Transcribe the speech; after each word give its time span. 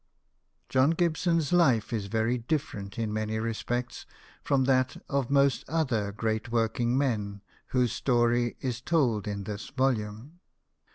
John 0.67 0.89
Gibson's 0.97 1.53
life 1.53 1.93
is 1.93 2.07
very 2.07 2.39
different 2.39 2.97
in 2.97 3.13
many 3.13 3.37
respects 3.37 4.07
from 4.43 4.63
that 4.63 4.97
of 5.07 5.29
most 5.29 5.63
other 5.69 6.11
great 6.11 6.49
working 6.51 6.97
men 6.97 7.43
whose 7.67 7.93
story 7.93 8.57
is 8.61 8.81
told 8.81 9.27
in 9.27 9.43
this 9.43 9.69
volume. 9.69 10.39